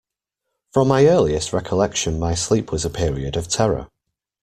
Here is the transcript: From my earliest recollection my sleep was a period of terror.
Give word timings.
From 0.71 0.87
my 0.87 1.05
earliest 1.05 1.53
recollection 1.53 2.17
my 2.17 2.33
sleep 2.33 2.71
was 2.71 2.83
a 2.83 2.89
period 2.89 3.35
of 3.37 3.47
terror. 3.47 3.87